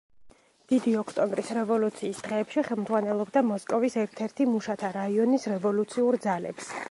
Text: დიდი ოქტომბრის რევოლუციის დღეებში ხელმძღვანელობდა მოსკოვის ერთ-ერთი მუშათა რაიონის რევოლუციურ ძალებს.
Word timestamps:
დიდი 0.71 0.93
ოქტომბრის 1.01 1.51
რევოლუციის 1.57 2.23
დღეებში 2.29 2.63
ხელმძღვანელობდა 2.69 3.45
მოსკოვის 3.51 3.99
ერთ-ერთი 4.07 4.47
მუშათა 4.55 4.91
რაიონის 4.99 5.49
რევოლუციურ 5.55 6.21
ძალებს. 6.27 6.79